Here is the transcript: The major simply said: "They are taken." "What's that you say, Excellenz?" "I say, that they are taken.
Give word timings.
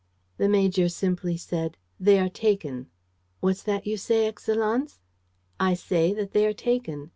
The 0.37 0.49
major 0.49 0.89
simply 0.89 1.37
said: 1.37 1.77
"They 1.99 2.17
are 2.17 2.27
taken." 2.27 2.89
"What's 3.39 3.61
that 3.61 3.85
you 3.85 3.97
say, 3.97 4.27
Excellenz?" 4.27 4.97
"I 5.59 5.75
say, 5.75 6.11
that 6.11 6.31
they 6.31 6.47
are 6.47 6.53
taken. 6.53 7.09